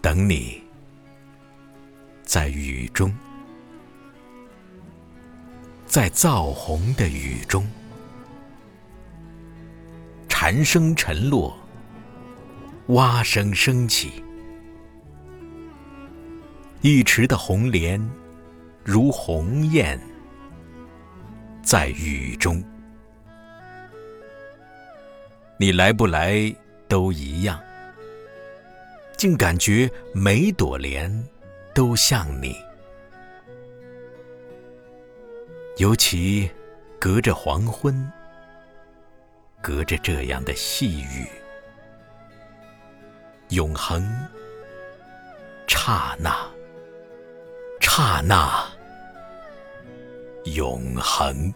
[0.00, 0.62] 等你，
[2.22, 3.14] 在雨中，
[5.86, 7.66] 在燥红的雨中，
[10.28, 11.56] 蝉声沉落，
[12.88, 14.22] 蛙声升起，
[16.82, 17.98] 一池的红莲
[18.84, 19.98] 如鸿雁，
[21.62, 22.62] 在雨中。
[25.56, 26.54] 你来不来
[26.88, 27.60] 都一样。
[29.16, 31.08] 竟感觉每朵莲
[31.72, 32.56] 都像你，
[35.76, 36.50] 尤其
[36.98, 38.10] 隔着黄昏，
[39.60, 41.28] 隔着这样的细雨，
[43.50, 44.04] 永恒，
[45.68, 46.36] 刹那，
[47.80, 48.66] 刹那，
[50.44, 51.52] 永恒，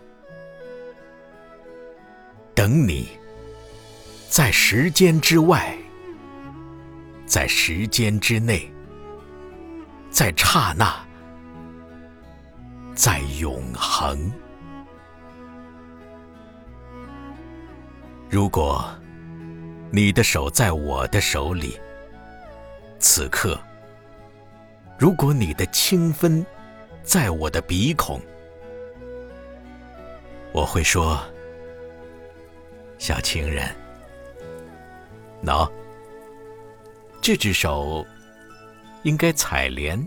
[2.54, 3.08] 等你，
[4.28, 5.76] 在时间之外。
[7.26, 8.72] 在时间之内，
[10.10, 10.94] 在刹那，
[12.94, 14.30] 在永恒。
[18.30, 18.88] 如果
[19.90, 21.76] 你的手在我的手里，
[23.00, 23.58] 此刻；
[24.96, 26.46] 如果你的清芬
[27.02, 28.20] 在我的鼻孔，
[30.52, 31.22] 我会说
[32.98, 33.68] ：“小情人，
[35.44, 35.70] 喏。”
[37.20, 38.06] 这只手
[39.02, 40.06] 应该采莲，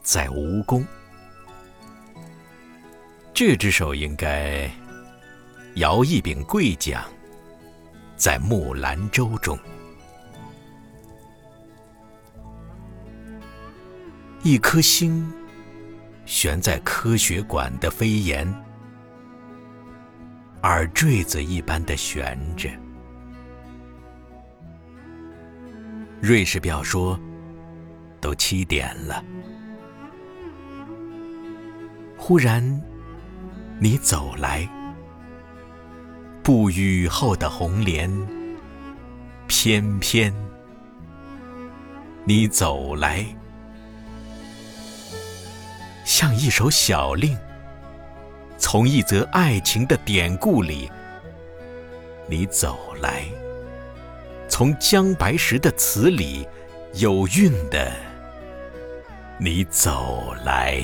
[0.00, 0.84] 在蜈蚣；
[3.32, 4.70] 这只手应该
[5.74, 7.02] 摇一柄桂桨，
[8.16, 9.58] 在木兰舟中。
[14.44, 15.32] 一颗星
[16.26, 18.46] 悬在科学馆的飞檐，
[20.64, 22.70] 耳坠子一般的悬着。
[26.22, 27.20] 瑞士表说
[28.18, 29.22] ：“都七点了。”
[32.16, 32.82] 忽然，
[33.78, 34.66] 你走来，
[36.42, 38.10] 不雨后的红莲，
[39.46, 40.32] 翩翩。
[42.24, 43.22] 你走来，
[46.06, 47.36] 像一首小令，
[48.66, 50.90] 从一则爱情的典故里，
[52.26, 53.24] 你走来。
[54.48, 56.48] 从姜白石的词里
[56.94, 57.92] 有韵的，
[59.38, 60.82] 你走来。